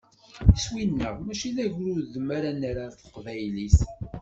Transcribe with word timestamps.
Iswi-nneɣ 0.57 1.15
mačči 1.21 1.49
d 1.55 1.57
agrudem 1.65 2.27
ara 2.37 2.51
nerr 2.51 2.77
ɣer 2.83 2.91
teqbaylit. 2.93 3.79